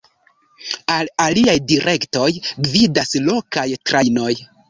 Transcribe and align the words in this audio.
Al 0.93 1.09
aliaj 1.25 1.55
direktoj 1.73 2.31
gvidas 2.69 3.13
lokaj 3.29 3.67
trajnoj. 3.91 4.35